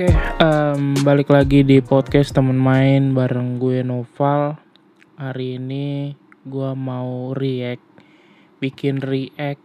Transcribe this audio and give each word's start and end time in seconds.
Oke, 0.00 0.16
em, 0.16 0.96
balik 1.04 1.28
lagi 1.28 1.60
di 1.60 1.76
podcast 1.84 2.32
temen 2.32 2.56
main 2.56 3.12
bareng 3.12 3.60
gue 3.60 3.84
Noval. 3.84 4.56
Hari 5.20 5.60
ini 5.60 6.16
gue 6.40 6.72
mau 6.72 7.36
react, 7.36 7.84
bikin 8.64 9.04
react 9.04 9.60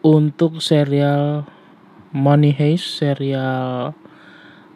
untuk 0.00 0.64
serial 0.64 1.44
Money 2.16 2.56
Heist, 2.56 2.88
serial 3.04 3.92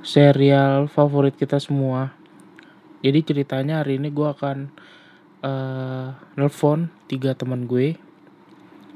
serial 0.05 0.93
favorit 0.93 1.33
kita 1.41 1.57
semua. 1.57 2.13
Jadi 3.01 3.25
ceritanya 3.25 3.81
hari 3.81 3.97
ini 3.97 4.13
gue 4.13 4.29
akan 4.29 4.69
eh 5.41 6.13
nelpon 6.37 6.93
tiga 7.09 7.33
teman 7.33 7.65
gue, 7.65 7.97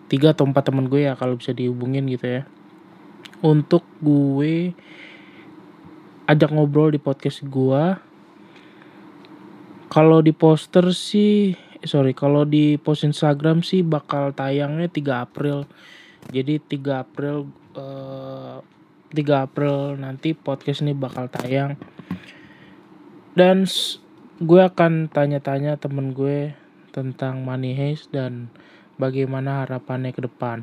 tiga 0.04 0.36
atau 0.36 0.44
empat 0.44 0.68
teman 0.68 0.92
gue 0.92 1.08
ya 1.08 1.16
kalau 1.16 1.40
bisa 1.40 1.56
dihubungin 1.56 2.04
gitu 2.12 2.28
ya. 2.28 2.42
Untuk 3.40 3.88
gue 4.04 4.76
ajak 6.30 6.54
ngobrol 6.54 6.94
di 6.94 7.02
podcast 7.02 7.42
gua. 7.42 7.98
Kalau 9.90 10.22
di 10.22 10.30
poster 10.30 10.94
sih, 10.94 11.58
eh, 11.58 11.88
sorry, 11.90 12.14
kalau 12.14 12.46
di 12.46 12.78
post 12.78 13.02
Instagram 13.02 13.66
sih 13.66 13.82
bakal 13.82 14.30
tayangnya 14.30 14.86
3 14.86 15.26
April. 15.26 15.66
Jadi 16.30 16.62
3 16.62 17.02
April 17.02 17.50
eh 17.74 18.62
3 19.10 19.46
April 19.50 19.98
nanti 19.98 20.30
podcast 20.38 20.86
ini 20.86 20.94
bakal 20.94 21.26
tayang. 21.26 21.74
Dan 23.34 23.66
gue 24.38 24.62
akan 24.62 25.10
tanya-tanya 25.10 25.82
temen 25.82 26.14
gue 26.14 26.54
tentang 26.94 27.42
Money 27.42 27.74
Heist 27.74 28.14
dan 28.14 28.54
bagaimana 29.02 29.66
harapannya 29.66 30.14
ke 30.14 30.22
depan. 30.22 30.62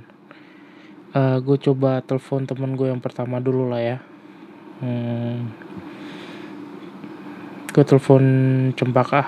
Eh 1.12 1.44
gue 1.44 1.58
coba 1.60 2.00
telepon 2.00 2.48
temen 2.48 2.80
gue 2.80 2.88
yang 2.88 3.04
pertama 3.04 3.44
dulu 3.44 3.68
lah 3.68 3.84
ya. 3.84 4.00
Hmm. 4.78 5.50
Gue 7.74 7.84
telepon 7.86 8.24
Cempaka. 8.78 9.26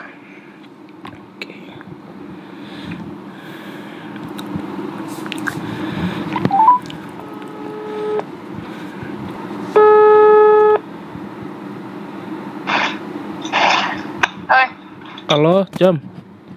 Halo, 15.30 15.62
Jam. 15.78 16.02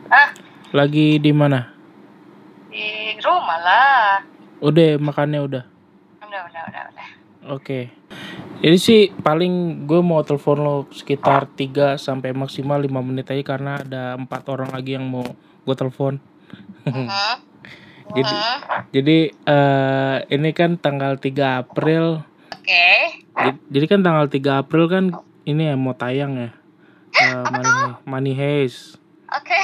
ah, 0.09 0.33
Lagi 0.73 1.21
di 1.21 1.29
mana? 1.29 1.69
di 2.73 3.21
rumah 3.21 3.61
lah. 3.61 4.25
Udah 4.65 4.97
makannya 4.97 5.45
udah. 5.45 5.65
Udah, 6.25 6.41
udah, 6.49 6.63
udah, 6.73 6.83
udah. 6.89 7.07
Oke. 7.53 8.02
Jadi 8.63 8.79
sih 8.79 9.03
paling 9.11 9.85
gue 9.91 10.01
mau 10.07 10.23
telepon 10.23 10.59
lo 10.63 10.77
sekitar 10.95 11.51
3 11.51 11.99
sampai 11.99 12.31
maksimal 12.31 12.79
5 12.79 13.03
menit 13.03 13.27
aja 13.27 13.43
karena 13.43 13.83
ada 13.83 14.15
empat 14.15 14.47
orang 14.55 14.71
lagi 14.71 14.95
yang 14.95 15.03
mau 15.03 15.27
gue 15.67 15.75
telepon. 15.75 16.23
Mhm. 16.87 17.07
Jadi 18.13 18.35
Mhm. 18.39 18.79
jadi 18.95 19.19
eh 19.35 20.17
ini 20.31 20.51
kan 20.55 20.79
tanggal 20.79 21.19
3 21.19 21.59
April. 21.59 22.23
Oke. 22.55 22.87
Jadi, 23.35 23.59
jadi 23.67 23.87
kan 23.91 24.01
tanggal 24.07 24.27
3 24.31 24.63
April 24.63 24.87
kan 24.87 25.05
ini 25.43 25.67
ya 25.67 25.75
mau 25.75 25.99
tayang 25.99 26.39
ya. 26.39 26.51
Eh, 27.13 27.43
Money, 27.51 27.79
Money 28.07 28.35
Heist. 28.39 29.03
Oke. 29.27 29.59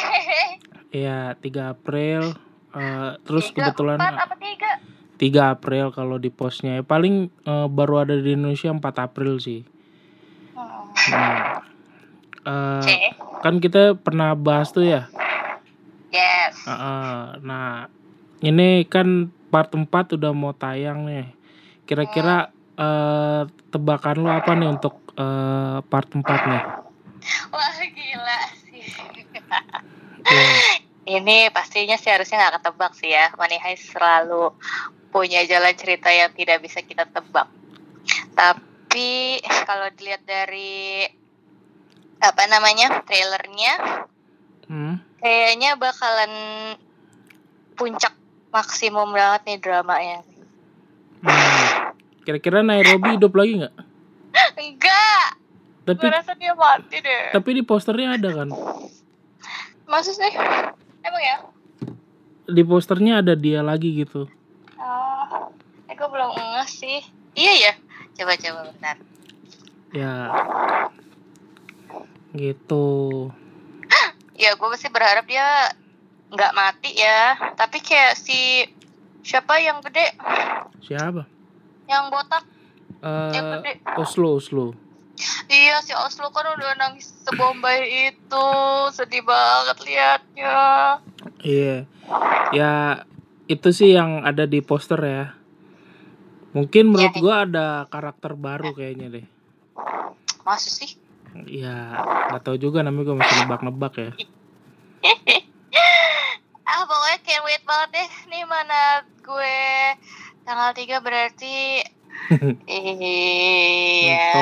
Iya, 0.90 1.38
3 1.38 1.70
April. 1.70 2.34
Eh, 2.74 3.10
terus 3.22 3.48
Tiga, 3.52 3.70
kebetulan 3.70 3.96
Empat 4.02 4.26
apa 4.26 4.36
tiga? 4.36 4.70
3 5.18 5.58
April 5.58 5.90
kalau 5.90 6.16
di 6.16 6.30
postnya. 6.30 6.78
Ya, 6.78 6.82
paling 6.86 7.28
eh, 7.28 7.66
baru 7.68 8.06
ada 8.06 8.14
di 8.14 8.38
Indonesia 8.38 8.70
4 8.70 8.80
April 9.02 9.42
sih. 9.42 9.66
Nah, 11.10 11.60
C. 12.80 12.88
kan 13.42 13.60
kita 13.60 13.98
pernah 13.98 14.32
bahas 14.38 14.70
tuh 14.70 14.86
ya. 14.86 15.10
Yes. 16.14 16.54
Eh, 16.64 16.70
eh, 16.70 17.22
nah, 17.44 17.90
ini 18.40 18.86
kan 18.86 19.28
part 19.50 19.74
4 19.74 20.16
udah 20.16 20.32
mau 20.32 20.54
tayang 20.54 21.04
nih. 21.04 21.28
Kira-kira 21.84 22.54
eh, 22.78 23.42
tebakan 23.74 24.16
lo 24.22 24.30
apa 24.30 24.54
nih 24.54 24.70
untuk 24.70 25.02
eh, 25.18 25.78
part 25.82 26.08
4 26.08 26.22
nih? 26.22 26.62
Wah, 27.52 27.76
gila 27.82 28.38
sih. 28.64 28.86
Iya. 30.28 30.52
Ini 31.08 31.48
pastinya 31.56 31.96
sih 31.96 32.12
harusnya 32.12 32.36
nggak 32.36 32.54
ketebak 32.60 32.92
sih 32.92 33.08
ya. 33.08 33.32
Money 33.40 33.56
Heist 33.56 33.96
selalu 33.96 34.52
punya 35.08 35.44
jalan 35.44 35.72
cerita 35.72 36.08
yang 36.08 36.30
tidak 36.32 36.60
bisa 36.60 36.80
kita 36.80 37.04
tebak. 37.04 37.48
Tapi 38.32 39.38
kalau 39.64 39.88
dilihat 39.92 40.22
dari 40.22 41.04
apa 42.18 42.42
namanya 42.46 43.02
trailernya, 43.02 43.74
Hmm? 44.68 45.00
kayaknya 45.16 45.80
bakalan 45.80 46.32
puncak 47.72 48.12
maksimum 48.52 49.08
banget 49.10 49.40
nih 49.48 49.58
dramanya. 49.58 50.18
Hmm. 51.24 51.96
Kira-kira 52.20 52.60
Nairobi 52.60 53.16
hidup 53.16 53.32
lagi 53.32 53.64
nggak? 53.64 53.74
Enggak, 54.60 55.28
Tapi 55.88 56.04
gue 56.04 56.12
rasa 56.12 56.36
dia 56.36 56.52
mati 56.52 57.00
deh. 57.00 57.32
tapi 57.32 57.50
di 57.56 57.62
posternya 57.64 58.20
ada 58.20 58.28
kan? 58.34 58.48
Sih? 60.04 60.32
Emang 61.00 61.22
ya? 61.24 61.36
Di 62.44 62.60
posternya 62.60 63.24
ada 63.24 63.32
dia 63.32 63.64
lagi 63.64 63.96
gitu. 63.96 64.28
Gue 65.98 66.08
belum 66.08 66.30
ngeh 66.30 66.68
sih. 66.70 67.02
Iya 67.34 67.52
ya. 67.58 67.72
Coba-coba 68.14 68.70
bentar. 68.70 68.96
Ya. 69.90 70.14
Gitu. 72.32 72.86
Ya 74.38 74.54
gue 74.54 74.68
pasti 74.70 74.86
berharap 74.94 75.26
dia 75.26 75.74
nggak 76.30 76.54
mati 76.54 76.94
ya. 76.94 77.34
Tapi 77.58 77.82
kayak 77.82 78.14
si 78.14 78.62
siapa 79.26 79.58
yang 79.60 79.82
gede, 79.82 80.14
Siapa? 80.80 81.26
yang 81.90 82.08
botak, 82.08 82.46
yang 83.04 83.44
Eh 83.44 83.52
gede. 83.60 83.72
Oslo, 83.98 84.38
Oslo. 84.38 84.72
Iya 85.50 85.82
si 85.82 85.92
Oslo 85.92 86.30
kan 86.30 86.46
udah 86.54 86.78
nangis 86.78 87.10
sebombay 87.26 88.14
itu, 88.14 88.48
sedih 88.94 89.26
banget 89.26 89.76
liatnya. 89.84 90.56
Iya. 91.42 91.76
Ya 92.54 92.72
itu 93.50 93.68
sih 93.74 93.92
yang 93.98 94.22
ada 94.22 94.46
di 94.46 94.62
poster 94.62 95.00
ya. 95.02 95.37
Mungkin 96.56 96.88
menurut 96.88 97.12
Iya. 97.12 97.20
gua 97.20 97.34
ada 97.44 97.66
karakter 97.92 98.32
baru 98.32 98.72
kayaknya 98.72 99.20
deh. 99.20 99.26
Masa 100.44 100.68
sih? 100.72 100.96
Ya, 101.44 102.00
nggak 102.32 102.42
tahu 102.44 102.56
juga 102.56 102.80
namanya 102.80 103.12
gua 103.12 103.16
masih 103.20 103.36
nebak-nebak 103.44 103.94
ya. 104.00 104.10
ah 106.68 106.84
pokoknya 106.84 107.18
can't 107.24 107.44
wait 107.48 107.64
banget 107.64 107.88
deh 107.96 108.10
nih 108.28 108.44
mana 108.44 109.00
gue 109.24 109.56
tanggal 110.44 110.70
3 110.76 111.00
berarti 111.00 111.80
iya. 112.68 114.32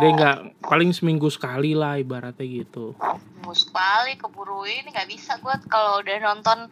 Dia 0.00 0.10
nggak 0.16 0.38
paling 0.64 0.90
seminggu 0.96 1.28
sekali 1.28 1.76
lah 1.76 2.00
ibaratnya 2.00 2.46
gitu. 2.46 2.96
Mau 3.44 3.54
sekali 3.54 4.16
keburu 4.18 4.64
ini 4.66 4.88
nggak 4.90 5.08
bisa 5.08 5.38
gue 5.38 5.54
kalau 5.68 6.00
udah 6.02 6.16
nonton 6.22 6.66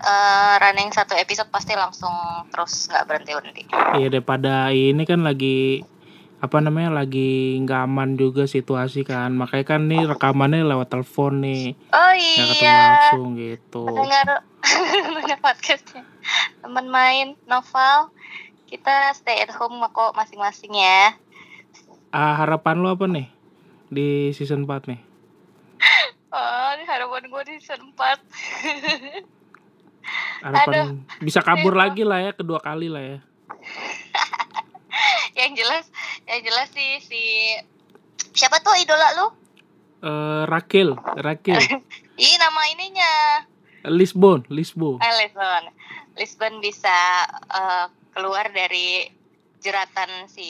eh, 0.00 0.54
running 0.62 0.90
satu 0.94 1.18
episode 1.18 1.50
pasti 1.50 1.74
langsung 1.74 2.14
terus 2.54 2.88
nggak 2.88 3.04
berhenti 3.06 3.32
berhenti. 3.34 3.62
Iya 3.98 4.08
daripada 4.08 4.70
ini 4.70 5.02
kan 5.04 5.26
lagi 5.26 5.82
apa 6.44 6.60
namanya 6.60 6.92
lagi 6.92 7.56
nggak 7.64 7.80
aman 7.88 8.20
juga 8.20 8.44
situasi 8.44 9.02
kan. 9.02 9.32
Makanya 9.34 9.64
kan 9.64 9.80
nih 9.88 10.04
rekamannya 10.04 10.64
lewat 10.64 10.92
telepon 10.92 11.40
nih. 11.40 11.72
Oh 11.90 12.12
nggak 12.12 12.46
ketemu 12.52 12.64
iya. 12.64 12.80
langsung 12.84 13.28
gitu. 13.40 13.82
Dengar 13.88 14.28
dengar 15.16 15.38
podcastnya. 15.40 16.04
Teman 16.64 16.86
main 16.88 17.36
novel 17.44 18.12
kita 18.74 19.14
stay 19.14 19.38
at 19.38 19.54
home 19.54 19.78
kok 19.94 20.18
masing-masing 20.18 20.74
ya. 20.74 21.14
Ah, 22.10 22.34
harapan 22.42 22.82
lo 22.82 22.90
apa 22.90 23.06
nih? 23.06 23.30
Di 23.86 24.34
season 24.34 24.66
4 24.66 24.90
nih? 24.90 24.98
Oh 26.34 26.68
ini 26.74 26.82
harapan 26.82 27.30
gue 27.30 27.42
di 27.46 27.54
season 27.62 27.94
4 27.94 28.18
harapan 30.44 31.06
bisa 31.22 31.40
kabur 31.40 31.72
lagi 31.78 32.02
lah 32.02 32.18
ya 32.18 32.34
kedua 32.34 32.58
kali 32.58 32.90
lah 32.90 32.98
ya. 32.98 33.18
Yang 35.38 35.62
jelas 35.62 35.84
yang 36.26 36.40
jelas 36.42 36.68
sih 36.74 36.90
si 37.02 37.22
siapa 38.34 38.58
tuh 38.66 38.74
idola 38.82 39.08
lu? 39.14 39.26
Eh 40.02 40.42
Rakel 40.50 40.98
Rakel 40.98 41.58
Ih 42.26 42.34
nama 42.38 42.62
ininya. 42.74 43.12
Lisbon 43.94 44.42
Lisbo 44.50 44.98
eh, 44.98 45.14
Lisbon. 45.22 45.62
Lisbon 46.18 46.58
bisa 46.58 46.94
eh, 47.50 47.86
keluar 48.14 48.48
dari 48.54 49.10
jeratan 49.58 50.30
si 50.30 50.46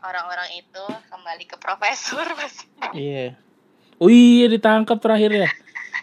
orang-orang 0.00 0.56
itu 0.56 0.84
kembali 1.10 1.44
ke 1.44 1.56
profesor 1.60 2.24
Mas. 2.38 2.64
iya 2.96 3.34
oh 4.00 4.08
iya 4.08 4.46
ditangkap 4.48 4.96
terakhir 5.02 5.30
ya 5.34 5.50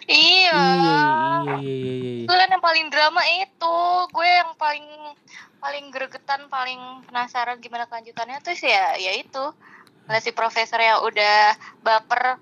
iya 0.06 0.52
iya 0.54 0.96
iya 1.42 1.56
iya 1.58 1.72
iya, 1.72 1.94
iya. 1.98 2.12
Itu 2.24 2.32
kan 2.32 2.48
yang 2.52 2.64
paling 2.64 2.86
drama 2.92 3.22
itu 3.40 3.76
gue 4.12 4.28
yang 4.28 4.52
paling 4.60 4.86
paling 5.64 5.84
gregetan 5.88 6.44
paling 6.52 6.80
penasaran 7.08 7.56
gimana 7.56 7.88
kelanjutannya 7.88 8.36
tuh 8.44 8.52
sih 8.52 8.68
ya 8.68 9.00
ya 9.00 9.16
itu 9.16 9.44
Ngeliat 10.04 10.20
si 10.20 10.36
profesor 10.36 10.76
yang 10.76 11.00
udah 11.00 11.56
baper 11.80 12.36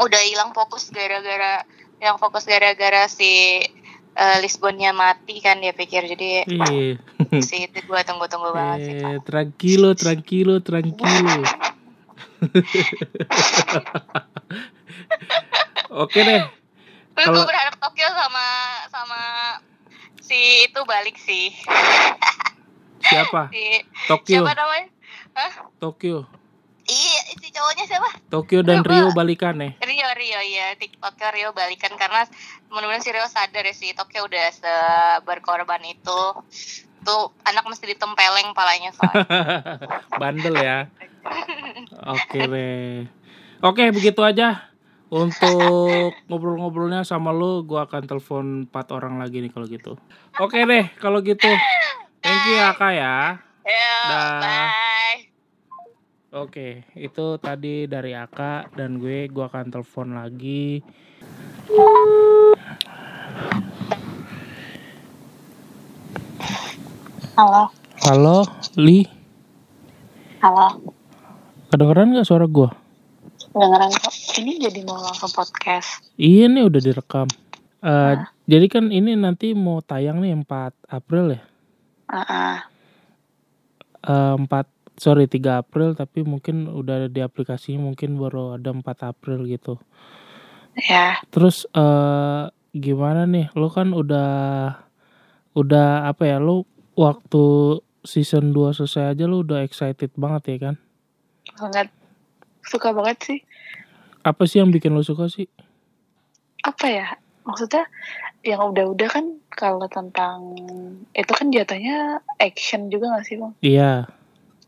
udah 0.00 0.20
hilang 0.24 0.56
fokus 0.56 0.88
gara-gara 0.88 1.68
yang 2.00 2.16
fokus 2.16 2.48
gara-gara 2.48 3.04
si 3.12 3.60
uh, 4.16 4.36
Lisbonnya 4.40 4.96
mati 4.96 5.44
kan 5.44 5.60
dia 5.60 5.76
pikir 5.76 6.08
jadi 6.08 6.48
Iya. 6.48 6.96
Si 7.40 7.64
itu 7.64 7.78
gue 7.80 8.00
tunggu-tunggu 8.02 8.50
banget 8.50 8.78
sih 8.82 8.94
Eh, 8.94 9.00
Pak. 9.00 9.24
tranquilo, 9.24 9.90
tranquilo, 9.94 10.60
tranquilo. 10.60 11.40
Oke 15.94 16.20
deh. 16.20 16.42
Gue 17.14 17.44
berharap 17.44 17.76
Tokyo 17.78 18.08
sama 18.10 18.46
sama 18.88 19.20
si 20.18 20.38
itu 20.66 20.80
balik 20.84 21.16
sih. 21.16 21.52
Siapa? 23.02 23.48
Si 23.52 23.64
Tokyo, 24.06 24.42
siapa 24.42 24.52
namanya? 24.52 24.86
Hah? 25.32 25.52
Tokyo. 25.78 26.24
Iya, 26.82 27.20
si 27.38 27.48
cowoknya 27.48 27.84
siapa? 27.86 28.10
Tokyo 28.28 28.60
dan. 28.60 28.82
Rio 28.82 29.12
balikan 29.12 29.54
ya. 29.56 29.70
Rio 29.78 30.08
Rio 30.12 30.40
ya 30.42 30.74
Tokyo 30.74 31.28
Rio 31.30 31.48
balikan 31.52 31.94
karena 31.94 32.26
mudah-mudahan 32.68 33.00
si 33.00 33.10
Rio 33.10 33.24
sadar 33.26 33.62
ya 33.62 33.72
si 33.72 33.94
Tokyo 33.94 34.26
udah 34.26 34.46
se 34.50 34.74
berkorban 35.22 35.78
itu 35.84 36.20
tuh 37.02 37.34
anak 37.42 37.66
mesti 37.66 37.90
ditempeleng 37.90 38.54
palanya 38.54 38.90
soalnya 38.94 39.26
Bandel 40.20 40.54
ya. 40.58 40.78
Oke 42.02 42.40
deh. 42.46 43.06
Oke, 43.62 43.94
begitu 43.94 44.20
aja. 44.26 44.72
Untuk 45.12 46.16
ngobrol-ngobrolnya 46.26 47.04
sama 47.04 47.36
lu, 47.36 47.62
gua 47.68 47.84
akan 47.84 48.02
telepon 48.08 48.44
empat 48.66 48.90
orang 48.96 49.20
lagi 49.20 49.44
nih 49.44 49.52
kalau 49.52 49.66
gitu. 49.68 49.92
Oke 50.40 50.64
deh, 50.64 50.88
kalau 50.98 51.20
gitu. 51.20 51.52
Thank 52.24 52.42
you 52.48 52.56
ya, 52.56 52.70
Kak 52.72 52.92
ya. 52.96 53.16
bye 54.08 55.30
Oke, 56.32 56.88
itu 56.96 57.36
tadi 57.36 57.84
dari 57.84 58.16
Aka 58.16 58.72
dan 58.72 58.96
gue, 58.96 59.28
gua 59.28 59.52
akan 59.52 59.68
telepon 59.68 60.16
lagi. 60.16 60.80
Halo 67.42 67.74
Halo, 68.06 68.46
Li. 68.78 69.02
halo 70.42 70.66
Kedengeran 71.70 72.14
nggak 72.14 72.28
suara 72.28 72.46
gua? 72.46 72.70
dengeran 73.52 73.90
kok 73.98 74.14
ini 74.38 74.62
jadi 74.62 74.80
mau 74.86 75.02
langsung 75.02 75.30
podcast 75.34 76.06
Iya 76.16 76.46
nih 76.46 76.64
udah 76.68 76.80
direkam. 76.82 77.28
Eh, 77.82 78.14
Jadi 78.46 78.66
kan 78.70 78.84
ini 78.94 79.18
nanti 79.18 79.54
mau 79.54 79.82
tayang 79.82 80.22
nih 80.22 80.34
4 80.38 80.74
April 80.88 81.34
ya. 81.34 81.42
uh 82.10 82.58
Eh, 84.02 84.36
4 84.38 84.66
sorry 84.98 85.26
3 85.26 85.62
April 85.62 85.94
tapi 85.98 86.22
mungkin 86.22 86.70
udah 86.70 87.06
ada 87.06 87.08
di 87.10 87.20
aplikasi 87.22 87.78
mungkin 87.78 88.18
baru 88.18 88.58
ada 88.58 88.70
4 88.74 88.82
April 89.02 89.46
gitu. 89.46 89.78
ya 90.88 91.18
Terus 91.32 91.66
eh 91.74 92.42
gimana 92.74 93.26
nih? 93.26 93.50
Lo 93.58 93.68
kan 93.68 93.92
udah 93.92 94.30
udah 95.54 96.08
apa 96.08 96.22
ya? 96.26 96.38
Lo 96.38 96.64
waktu 96.98 97.44
season 98.02 98.50
2 98.50 98.76
selesai 98.76 99.14
aja 99.14 99.24
lo 99.30 99.46
udah 99.46 99.62
excited 99.62 100.10
banget 100.18 100.42
ya 100.56 100.58
kan? 100.70 100.76
banget. 101.58 101.88
Suka 102.62 102.94
banget 102.94 103.18
sih. 103.22 103.38
Apa 104.22 104.46
sih 104.46 104.62
yang 104.62 104.70
bikin 104.70 104.94
lo 104.94 105.02
suka 105.02 105.26
sih? 105.26 105.50
apa 106.62 106.86
ya? 106.86 107.08
Maksudnya 107.42 107.90
yang 108.46 108.70
udah-udah 108.70 109.08
kan 109.10 109.26
kalau 109.50 109.86
tentang 109.90 110.54
itu 111.14 111.32
kan 111.34 111.50
jatuhnya 111.50 112.22
action 112.38 112.86
juga 112.86 113.18
gak 113.18 113.26
sih 113.26 113.36
bang? 113.38 113.52
Iya, 113.62 113.92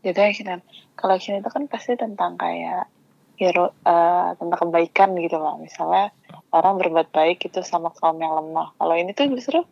jatuhnya 0.03 0.27
action 0.27 0.47
kan. 0.51 0.61
Kalau 0.99 1.11
action 1.15 1.39
itu 1.39 1.49
kan 1.51 1.63
pasti 1.71 1.95
tentang 1.95 2.35
kayak 2.35 2.91
hero 3.39 3.71
eh, 3.83 4.29
tentang 4.39 4.59
kebaikan 4.67 5.11
gitu 5.19 5.35
loh 5.35 5.59
misalnya 5.59 6.07
orang 6.55 6.79
berbuat 6.79 7.11
baik 7.11 7.43
itu 7.47 7.63
sama 7.63 7.91
kaum 7.95 8.19
yang 8.19 8.35
lemah. 8.35 8.75
Kalau 8.75 8.95
ini 8.95 9.11
tuh 9.15 9.31
justru 9.31 9.63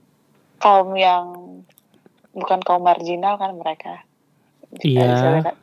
kaum 0.64 0.96
yang 0.96 1.28
bukan 2.34 2.60
kaum 2.66 2.84
marginal 2.84 3.38
kan 3.38 3.54
mereka 3.56 4.04
Iya. 4.82 5.06
bisa, 5.06 5.54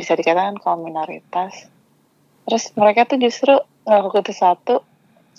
bisa 0.00 0.12
dikatakan 0.16 0.56
kaum 0.56 0.80
minoritas 0.82 1.68
terus 2.48 2.72
mereka 2.76 3.04
tuh 3.04 3.20
justru 3.20 3.52
ngelakuin 3.84 4.24
sesuatu 4.24 4.80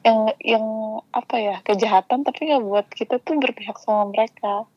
yang 0.05 0.29
yang 0.41 0.65
apa 1.09 1.35
ya 1.41 1.55
kejahatan 1.65 2.21
tapi 2.21 2.45
nggak 2.49 2.61
buat 2.61 2.87
kita 2.93 3.17
tuh 3.17 3.41
berpihak 3.41 3.81
sama 3.81 4.13
mereka 4.13 4.69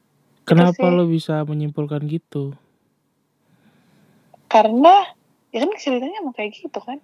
kenapa 0.49 0.72
sih. 0.81 0.88
lo 0.88 1.05
bisa 1.05 1.44
menyimpulkan 1.44 2.08
gitu? 2.08 2.56
karena 4.49 5.04
ya 5.52 5.61
kan 5.61 5.70
ceritanya 5.76 6.25
mau 6.25 6.32
kayak 6.32 6.56
gitu 6.56 6.81
kan 6.81 7.00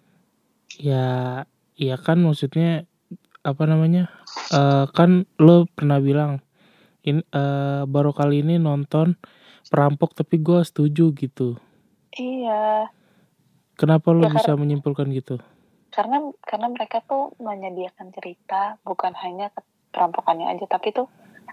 Ya, 0.74 1.46
iya 1.78 1.94
kan 1.94 2.18
maksudnya 2.18 2.82
apa 3.46 3.62
namanya? 3.68 4.10
eh 4.50 4.84
kan 4.90 5.22
lo 5.38 5.70
pernah 5.70 6.02
bilang 6.02 6.43
ini 7.04 7.20
eh, 7.22 7.82
baru 7.84 8.10
kali 8.10 8.40
ini 8.40 8.56
nonton 8.56 9.14
perampok 9.68 10.16
tapi 10.16 10.40
gua 10.40 10.64
setuju 10.64 11.12
gitu. 11.14 11.56
iya 12.16 12.88
Kenapa 13.74 14.14
lo 14.14 14.22
Ya, 14.22 14.30
bisa 14.30 14.54
menyimpulkan 14.54 15.10
gitu? 15.10 15.38
karena 15.94 16.18
karena 16.42 16.66
mereka 16.74 17.06
tuh 17.06 17.38
menyediakan 17.38 18.10
cerita 18.10 18.82
bukan 18.82 19.14
hanya 19.22 19.54
perampokannya 19.94 20.50
aja 20.50 20.66
tapi 20.66 20.90
tuh 20.90 21.06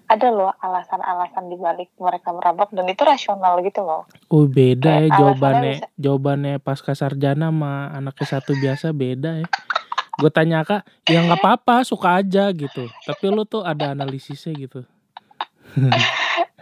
ada 0.09 0.33
loh 0.33 0.49
alasan-alasan 0.57 1.45
dibalik 1.45 1.93
mereka 2.01 2.33
merampok 2.33 2.73
dan 2.73 2.89
itu 2.89 3.05
rasional 3.05 3.61
gitu 3.61 3.85
loh 3.85 4.09
Oh 4.33 4.49
beda 4.49 5.05
ya 5.05 5.07
Kayak 5.07 5.13
jawabannya 5.13 5.75
alasannya 5.77 5.99
jawabannya 6.01 6.53
pasca 6.63 6.93
sarjana 6.97 7.53
sama 7.53 7.93
anaknya 7.93 8.27
satu 8.27 8.51
biasa 8.57 8.95
beda 8.95 9.45
ya. 9.45 9.47
Gue 10.17 10.31
tanya 10.31 10.63
kak, 10.63 10.87
ya 11.07 11.19
nggak 11.23 11.39
apa-apa 11.39 11.83
suka 11.83 12.19
aja 12.23 12.47
gitu. 12.51 12.87
Tapi 13.03 13.25
lo 13.31 13.43
tuh 13.43 13.61
ada 13.67 13.91
analisisnya 13.91 14.55
gitu. 14.55 14.87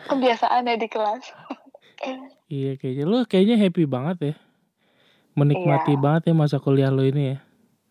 Kebiasaan 0.05 0.65
ya 0.65 0.75
di 0.75 0.87
kelas 0.87 1.23
Iya 2.47 2.79
kayaknya 2.79 3.03
lo 3.05 3.17
kayaknya 3.23 3.59
happy 3.59 3.83
banget 3.83 4.17
ya. 4.23 4.35
Menikmati 5.35 5.93
Iya. 5.93 6.01
banget 6.01 6.21
ya 6.27 6.33
masa 6.33 6.57
kuliah 6.57 6.89
lo 6.89 7.03
ini 7.03 7.35
ya. 7.35 7.39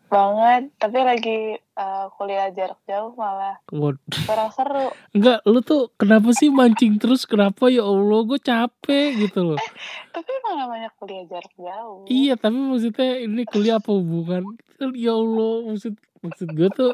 banget 0.08 0.72
tapi 0.80 1.04
lagi 1.04 1.38
eh, 1.60 2.06
kuliah 2.16 2.48
jarak 2.48 2.80
jauh 2.82 3.12
malah 3.12 3.60
Wad- 3.68 4.00
kurang 4.24 4.48
seru 4.48 4.88
Enggak, 5.12 5.44
lu 5.44 5.60
tuh 5.60 5.92
kenapa 5.94 6.32
sih 6.32 6.48
mancing 6.48 6.96
terus? 6.96 7.28
Kenapa 7.28 7.68
ya 7.68 7.84
Allah, 7.84 8.24
gue 8.24 8.40
capek 8.40 9.08
gitu 9.20 9.52
loh. 9.52 9.60
tapi 10.08 10.30
emang 10.32 10.64
namanya 10.64 10.88
kuliah 10.96 11.28
jarak 11.28 11.52
jauh 11.54 12.08
Iya, 12.08 12.40
tapi 12.40 12.56
maksudnya 12.56 13.20
ini 13.20 13.44
kuliah 13.44 13.76
apa 13.76 13.90
hubungan? 13.92 14.56
Ya 14.96 15.12
Allah, 15.12 15.68
maksud 15.68 15.92
maksud 16.24 16.48
gue 16.56 16.68
tuh 16.72 16.92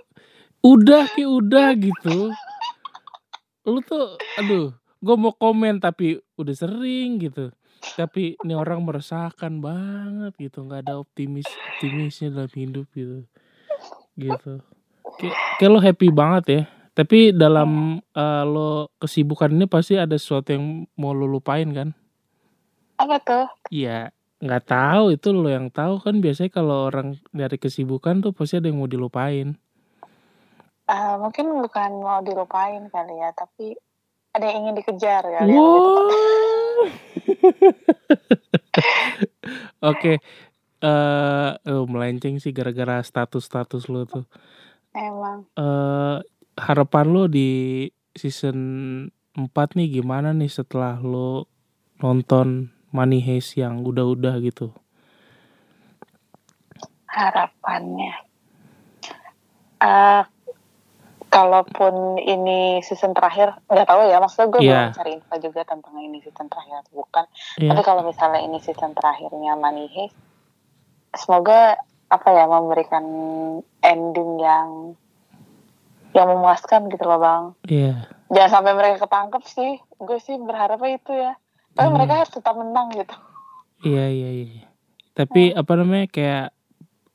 udah 0.61 1.07
kayak 1.07 1.31
udah 1.31 1.69
gitu. 1.79 2.35
Lu 3.65 3.81
tuh, 3.81 4.21
aduh, 4.37 4.77
gue 5.01 5.17
mau 5.17 5.33
komen 5.33 5.81
tapi 5.81 6.21
udah 6.37 6.55
sering 6.55 7.21
gitu. 7.21 7.49
Tapi 7.97 8.37
ini 8.41 8.55
orang 8.57 8.81
meresahkan 8.81 9.61
banget 9.61 10.33
gitu, 10.41 10.65
nggak 10.65 10.89
ada 10.89 11.01
optimis 11.01 11.45
optimisnya 11.77 12.33
dalam 12.33 12.53
hidup 12.53 12.87
gitu, 12.97 13.29
gitu. 14.17 14.53
Kayak, 15.21 15.37
kayak 15.61 15.71
lo 15.73 15.81
happy 15.81 16.09
banget 16.09 16.45
ya. 16.49 16.63
Tapi 16.95 17.35
dalam 17.35 18.01
eh, 18.01 18.45
lo 18.47 18.89
kesibukan 19.03 19.53
ini 19.53 19.67
pasti 19.69 19.99
ada 20.01 20.17
sesuatu 20.17 20.55
yang 20.55 20.89
mau 20.97 21.13
lo 21.13 21.29
lupain 21.29 21.69
kan? 21.75 21.93
apa 22.95 23.19
tuh 23.21 23.47
Iya, 23.75 24.15
nggak 24.39 24.65
tahu 24.71 25.05
itu 25.19 25.35
lo 25.35 25.51
yang 25.51 25.67
tahu 25.73 25.99
kan 25.99 26.23
biasanya 26.23 26.51
kalau 26.55 26.87
orang 26.89 27.19
dari 27.35 27.59
kesibukan 27.59 28.23
tuh 28.23 28.31
pasti 28.31 28.61
ada 28.63 28.71
yang 28.71 28.79
mau 28.79 28.91
dilupain. 28.91 29.59
Eh, 30.85 31.17
mungkin 31.17 31.65
bukan 31.65 31.91
mau 32.05 32.21
dilupain 32.21 32.85
kali 32.93 33.17
ya 33.17 33.33
tapi 33.33 33.73
ada 34.37 34.45
yang 34.51 34.69
ingin 34.69 34.85
dikejar 34.85 35.25
ya 35.25 35.41
Wow. 35.49 36.85
Oke, 39.95 40.21
eh 40.85 41.51
oh, 41.71 41.87
melenceng 41.89 42.37
sih 42.37 42.53
gara-gara 42.53 43.01
status-status 43.01 43.89
lo 43.89 44.05
tuh. 44.05 44.27
emang 44.93 45.49
Eh 45.57 46.19
harapan 46.55 47.07
lo 47.11 47.25
di 47.27 47.89
season 48.15 48.59
4 49.35 49.75
nih 49.75 49.99
gimana 50.03 50.31
nih 50.37 50.53
setelah 50.53 51.01
lo 51.01 51.49
nonton 51.99 52.71
Money 52.95 53.19
Heist 53.25 53.59
yang 53.59 53.83
udah-udah 53.83 54.39
gitu? 54.45 54.71
harapannya 57.15 58.11
eh 59.79 60.23
kalaupun 61.35 62.15
ini 62.17 62.79
season 62.81 63.11
terakhir 63.11 63.59
nggak 63.67 63.85
tahu 63.85 64.07
ya 64.07 64.23
maksudnya 64.23 64.49
gue 64.49 64.61
Iya. 64.63 64.71
belum 64.71 64.95
cari 64.95 65.11
info 65.19 65.35
juga 65.43 65.61
tentang 65.67 65.95
ini 65.99 66.23
season 66.23 66.47
terakhir 66.47 66.75
atau 66.81 66.93
bukan 66.97 67.25
Iya. 67.59 67.71
tapi 67.75 67.83
kalau 67.83 68.03
misalnya 68.07 68.41
ini 68.41 68.59
season 68.59 68.95
terakhirnya 68.95 69.59
Heist 69.91 70.15
semoga 71.13 71.75
apa 72.07 72.29
ya 72.31 72.47
memberikan 72.47 73.03
ending 73.81 74.39
yang 74.39 74.95
yang 76.15 76.31
memuaskan 76.31 76.87
gitu 76.87 77.03
loh 77.03 77.19
bang 77.19 77.45
Iya. 77.67 77.95
jangan 78.31 78.51
sampai 78.53 78.73
mereka 78.73 78.97
ketangkep 79.03 79.43
sih 79.45 79.73
gue 79.99 80.19
sih 80.19 80.39
berharapnya 80.39 80.91
itu 80.95 81.13
ya 81.13 81.33
tapi 81.75 81.91
Hmm. 81.91 81.97
mereka 81.99 82.23
harus 82.23 82.31
tetap 82.31 82.55
menang 82.55 82.95
gitu 82.95 83.15
Iya 83.83 84.07
iya 84.09 84.31
iya. 84.49 84.65
Tapi 85.13 85.53
apa 85.53 85.73
namanya 85.77 86.09
kayak 86.09 86.57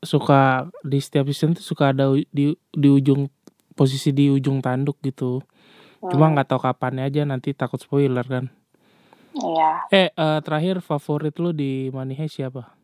suka 0.00 0.64
di 0.80 0.96
setiap 0.96 1.26
season 1.26 1.52
tuh 1.52 1.60
suka 1.60 1.90
ada 1.90 2.08
di 2.30 2.46
di 2.54 2.88
ujung 2.88 3.26
posisi 3.80 4.12
di 4.12 4.28
ujung 4.28 4.60
tanduk 4.60 5.00
gitu. 5.00 5.40
Cuma 6.12 6.28
Hmm, 6.28 6.36
nggak 6.36 6.52
tahu 6.52 6.60
kapannya 6.60 7.08
aja 7.08 7.24
nanti 7.24 7.56
takut 7.56 7.80
spoiler 7.80 8.28
kan. 8.28 8.52
Iya. 9.32 9.88
Eh 9.88 10.08
eh, 10.12 10.38
terakhir 10.44 10.84
favorit 10.84 11.32
lu 11.40 11.56
di 11.56 11.88
Money 11.88 12.12
Heist 12.20 12.36
siapa? 12.36 12.76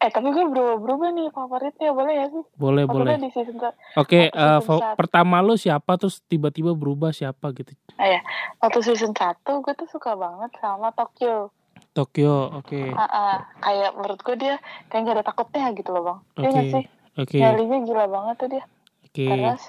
Eh 0.00 0.08
tapi 0.08 0.32
gue 0.32 0.46
berubah-berubah 0.48 1.10
nih 1.12 1.28
favoritnya 1.36 1.90
boleh 1.92 2.14
ya 2.16 2.26
sih? 2.32 2.44
Boleh 2.56 2.88
boleh. 2.88 3.20
Di 3.20 3.28
season 3.34 3.60
satu. 3.60 3.76
Oke, 4.00 4.30
eh, 4.30 4.32
season 4.32 4.62
fa- 4.64 4.80
satu. 4.80 4.96
pertama 4.96 5.44
lu 5.44 5.58
siapa 5.60 6.00
terus 6.00 6.24
tiba-tiba 6.24 6.72
berubah 6.72 7.12
siapa 7.12 7.52
gitu? 7.52 7.76
Waktu 8.62 8.78
season 8.82 9.12
1 9.12 9.60
gue 9.60 9.74
tuh 9.74 9.90
suka 9.90 10.14
banget 10.16 10.54
sama 10.62 10.94
Tokyo. 10.96 11.50
Tokyo, 11.92 12.62
oke. 12.62 12.78
Ah, 12.94 13.06
ah. 13.10 13.34
kayak 13.58 13.90
menurut 13.98 14.20
gue 14.22 14.36
dia 14.38 14.54
kayak 14.86 15.02
gak 15.02 15.16
ada 15.18 15.24
takutnya 15.26 15.66
gitu 15.74 15.90
loh 15.90 16.02
bang. 16.06 16.18
Iya 16.22 16.46
Oke. 16.46 16.54
gak 16.54 16.66
sih? 16.70 16.84
Oke. 17.18 17.38
Nyalinya 17.42 17.78
gila 17.82 18.04
banget 18.06 18.34
tuh 18.38 18.48
dia. 18.54 18.64
Oke. 19.02 19.26
Terus 19.26 19.62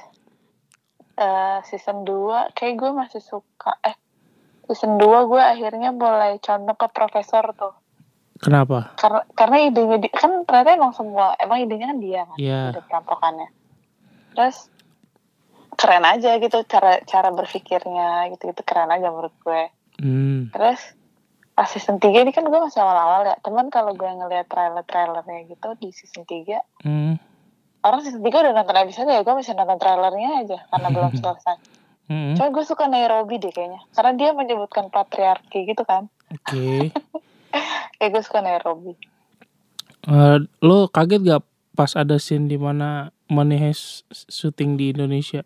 eh, 1.20 1.60
season 1.68 2.08
2 2.08 2.56
kayak 2.56 2.76
gue 2.80 2.92
masih 2.96 3.20
suka 3.20 3.76
eh 3.84 4.00
season 4.72 4.96
2 4.96 5.30
gue 5.30 5.42
akhirnya 5.42 5.92
mulai 5.92 6.40
condong 6.40 6.80
ke 6.80 6.88
profesor 6.96 7.52
tuh. 7.58 7.76
Kenapa? 8.40 8.96
Karena 8.96 9.22
karena 9.36 9.58
idenya 9.68 9.98
di, 10.00 10.08
kan 10.16 10.48
ternyata 10.48 10.80
emang 10.80 10.96
semua 10.96 11.36
emang 11.36 11.60
idenya 11.60 11.92
kan 11.92 12.00
dia 12.00 12.22
kan. 12.24 12.38
Iya. 12.40 12.62
ide 12.72 12.82
perampokannya. 12.88 13.50
Terus 14.32 14.58
keren 15.76 16.06
aja 16.08 16.40
gitu 16.40 16.64
cara 16.68 17.04
cara 17.04 17.30
berpikirnya 17.36 18.32
gitu 18.36 18.52
gitu 18.56 18.62
keren 18.64 18.88
aja 18.96 19.12
menurut 19.12 19.36
gue. 19.44 19.64
Hmm. 20.00 20.48
Terus 20.56 20.80
pas 21.52 21.68
season 21.68 22.00
3 22.00 22.24
ini 22.24 22.32
kan 22.32 22.48
gue 22.48 22.60
masih 22.64 22.80
awal-awal 22.80 23.28
ya. 23.28 23.36
Teman 23.44 23.68
kalau 23.68 23.92
gue 23.92 24.08
ngeliat 24.08 24.48
trailer-trailernya 24.48 25.52
gitu 25.52 25.76
di 25.76 25.92
season 25.92 26.24
3 26.24 26.64
Hmm. 26.88 27.20
Orang 27.84 28.00
season 28.04 28.22
3 28.22 28.30
udah 28.30 28.54
nonton 28.56 28.78
episode 28.78 29.08
ya 29.08 29.24
gue 29.24 29.34
masih 29.34 29.56
nonton 29.56 29.80
trailernya 29.80 30.30
aja 30.44 30.58
karena 30.68 30.88
belum 30.92 31.12
selesai. 31.16 31.58
Hmm. 32.10 32.34
Cuma 32.34 32.50
gue 32.50 32.66
suka 32.66 32.90
Nairobi 32.90 33.38
deh 33.38 33.54
kayaknya. 33.54 33.86
Karena 33.94 34.12
dia 34.18 34.30
menyebutkan 34.34 34.90
patriarki 34.90 35.70
gitu 35.70 35.86
kan. 35.86 36.10
Oke. 36.34 36.90
Kayak 38.02 38.12
gue 38.18 38.24
suka 38.26 38.42
Nairobi. 38.42 38.98
Eh, 40.10 40.38
lo 40.66 40.90
kaget 40.90 41.22
gak 41.22 41.44
pas 41.78 41.94
ada 41.94 42.18
scene 42.18 42.50
di 42.50 42.58
mana 42.58 43.14
Money 43.30 43.62
Heist 43.62 44.10
syuting 44.10 44.74
di 44.74 44.90
Indonesia? 44.90 45.46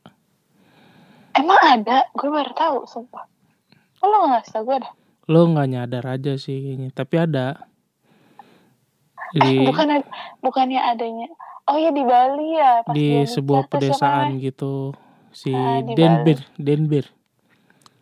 Emang 1.35 1.59
ada? 1.59 2.07
Gue 2.15 2.31
baru 2.31 2.53
tahu, 2.55 2.77
sumpah. 2.87 3.27
Oh, 3.99 4.07
lo 4.07 4.15
gak 4.23 4.29
ngasih 4.39 4.51
tau 4.55 4.63
gue 4.63 4.77
dah? 4.79 4.93
Lo 5.31 5.47
nggak 5.47 5.67
nyadar 5.71 6.05
aja 6.07 6.35
sih 6.35 6.59
kayaknya, 6.59 6.89
tapi 6.91 7.15
ada. 7.15 7.47
Eh, 9.35 9.39
Di 9.39 9.53
bukan 9.65 10.03
bukannya 10.43 10.79
adanya. 10.79 11.31
Oh 11.63 11.77
ya 11.77 11.89
di 11.89 12.03
Bali 12.03 12.47
ya. 12.53 12.83
Pas 12.83 12.91
di 12.91 13.23
sebuah 13.23 13.67
pedesaan 13.67 14.35
sama- 14.35 14.41
gitu 14.41 14.91
si 15.31 15.49
Ah, 15.49 15.79
Denver, 15.81 16.43
Denver. 16.55 17.05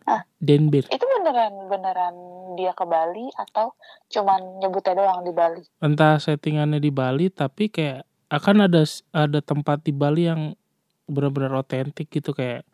Ah. 0.02 0.26
Denver. 0.36 0.84
Itu 0.84 1.04
beneran 1.06 1.70
beneran 1.70 2.14
dia 2.52 2.74
ke 2.74 2.82
Bali 2.82 3.30
atau 3.32 3.78
cuman 4.08 4.58
nyebutnya 4.58 4.98
doang 4.98 5.22
di 5.22 5.30
Bali? 5.30 5.62
Entah 5.78 6.18
settingannya 6.18 6.76
di 6.76 6.90
Bali 6.90 7.30
tapi 7.30 7.70
kayak 7.70 8.02
akan 8.28 8.66
ada 8.66 8.82
ada 9.12 9.38
tempat 9.38 9.80
di 9.80 9.92
Bali 9.92 10.26
yang 10.26 10.58
benar-benar 11.04 11.54
otentik 11.56 12.10
gitu 12.10 12.32
kayak 12.32 12.66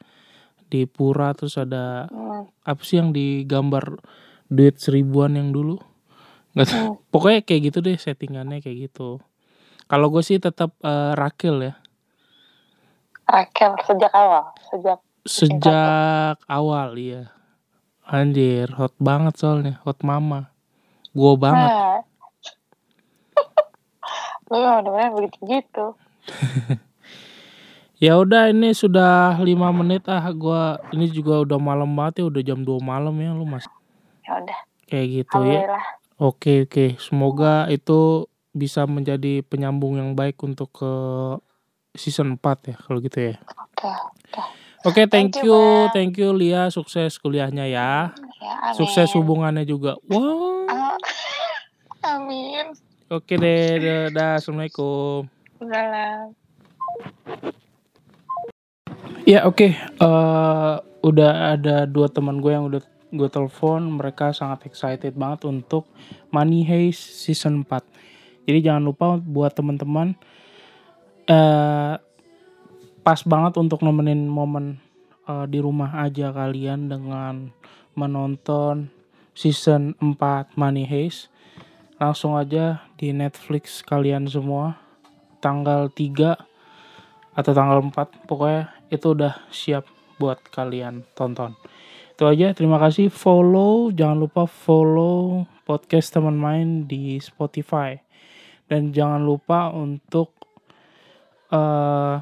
di 0.66 0.84
pura 0.84 1.32
terus 1.32 1.54
ada 1.54 2.08
Hmm. 2.08 2.48
apa 2.62 2.80
sih 2.80 2.96
yang 2.96 3.10
digambar 3.10 4.00
duit 4.46 4.76
seribuan 4.76 5.32
yang 5.32 5.48
dulu 5.48 5.76
nggak 6.52 6.66
tahu 6.66 6.86
Hmm. 6.86 7.00
pokoknya 7.08 7.40
kayak 7.42 7.62
gitu 7.66 7.78
deh 7.80 7.96
settingannya 7.96 8.60
kayak 8.60 8.88
gitu 8.88 9.20
kalau 9.88 10.12
gue 10.12 10.20
sih 10.20 10.36
tetap 10.36 10.76
eh, 10.84 11.12
Rakil 11.16 11.56
ya. 11.64 11.74
Rakel 13.28 13.72
sejak 13.84 14.12
awal, 14.12 14.52
sejak 14.68 15.00
sejak 15.28 16.36
awal 16.48 16.96
iya. 16.96 17.32
Anjir 18.08 18.72
hot 18.72 18.96
banget 18.96 19.36
soalnya 19.36 19.80
hot 19.84 20.00
mama. 20.00 20.48
Gue 21.12 21.36
banget. 21.36 21.68
Nah. 21.68 22.00
Lu 24.48 24.56
memang 24.64 25.12
begitu 25.16 25.38
gitu. 25.44 25.86
ya 28.04 28.16
udah 28.16 28.48
ini 28.48 28.72
sudah 28.72 29.36
lima 29.44 29.68
menit 29.76 30.08
ah. 30.08 30.24
Gua 30.32 30.80
ini 30.92 31.12
juga 31.12 31.44
udah 31.44 31.58
malam 31.60 31.92
banget 31.92 32.24
ya 32.24 32.24
udah 32.28 32.42
jam 32.44 32.60
2 32.64 32.80
malam 32.80 33.12
ya 33.20 33.36
lu 33.36 33.44
mas. 33.44 33.68
Ya 34.24 34.40
udah, 34.40 34.58
kayak 34.88 35.06
gitu 35.08 35.38
ya. 35.44 35.60
Oke 36.18 36.66
oke, 36.66 36.98
semoga 36.98 37.68
itu 37.70 38.26
bisa 38.58 38.84
menjadi 38.84 39.40
penyambung 39.46 39.96
yang 39.96 40.18
baik 40.18 40.36
untuk 40.42 40.74
ke 40.74 40.92
season 41.94 42.36
4 42.36 42.74
ya 42.74 42.76
kalau 42.82 42.98
gitu 42.98 43.32
ya. 43.32 43.34
Oke, 43.54 43.86
oke. 43.86 44.42
Oke, 44.86 45.10
thank, 45.10 45.34
Thank 45.34 45.42
you, 45.42 45.54
you, 45.54 45.90
thank 45.90 46.14
you 46.14 46.30
Lia, 46.30 46.70
sukses 46.70 47.18
kuliahnya 47.18 47.66
ya. 47.66 48.14
Ya, 48.38 48.54
amin. 48.70 48.78
Sukses 48.78 49.10
hubungannya 49.18 49.66
juga. 49.66 49.98
Wow. 50.06 50.94
Amin. 52.06 52.70
Oke 53.14 53.40
deh, 53.40 53.80
dadah, 53.80 54.36
assalamualaikum. 54.36 55.24
Ya 59.24 59.48
oke, 59.48 59.72
Eh, 59.72 60.74
udah 61.00 61.32
ada 61.56 61.88
dua 61.88 62.12
teman 62.12 62.44
gue 62.44 62.52
yang 62.52 62.68
udah 62.68 62.84
gue 63.08 63.28
telepon, 63.32 63.96
mereka 63.96 64.36
sangat 64.36 64.68
excited 64.68 65.16
banget 65.16 65.48
untuk 65.48 65.88
Money 66.28 66.68
Heist 66.68 67.24
season 67.24 67.64
4. 67.64 67.80
Jadi 68.48 68.64
jangan 68.64 68.88
lupa 68.88 69.20
buat 69.20 69.52
teman-teman 69.52 70.16
eh 71.28 72.00
pas 73.04 73.20
banget 73.24 73.60
untuk 73.60 73.84
nemenin 73.84 74.24
momen 74.24 74.80
eh, 75.28 75.44
di 75.44 75.60
rumah 75.60 75.92
aja 76.00 76.32
kalian 76.32 76.88
dengan 76.88 77.52
menonton 77.92 78.88
season 79.36 79.92
4 80.00 80.56
Money 80.56 80.88
Heist. 80.88 81.28
Langsung 82.00 82.40
aja 82.40 82.88
di 82.96 83.12
Netflix 83.12 83.84
kalian 83.84 84.24
semua. 84.24 84.80
Tanggal 85.44 85.92
3 85.92 86.40
atau 87.36 87.52
tanggal 87.52 87.84
4 87.84 88.24
pokoknya 88.24 88.72
itu 88.88 89.12
udah 89.12 89.34
siap 89.52 89.84
buat 90.16 90.40
kalian 90.48 91.04
tonton. 91.12 91.52
Itu 92.16 92.24
aja 92.24 92.56
terima 92.56 92.80
kasih. 92.80 93.12
Follow 93.12 93.92
jangan 93.92 94.24
lupa 94.24 94.48
follow 94.48 95.44
podcast 95.68 96.16
teman 96.16 96.34
main 96.34 96.88
di 96.88 97.20
Spotify 97.20 98.07
dan 98.68 98.92
jangan 98.92 99.24
lupa 99.24 99.72
untuk 99.72 100.36
uh, 101.50 102.20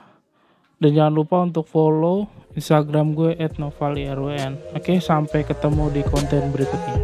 dan 0.76 0.90
jangan 0.92 1.14
lupa 1.14 1.36
untuk 1.42 1.66
follow 1.66 2.30
Instagram 2.56 3.12
gue 3.12 3.36
@novalirwn. 3.60 4.72
Oke, 4.72 4.96
sampai 4.96 5.44
ketemu 5.44 5.92
di 5.92 6.02
konten 6.06 6.48
berikutnya. 6.48 6.96